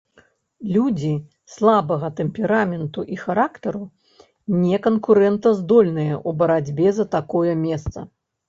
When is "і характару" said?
3.15-3.83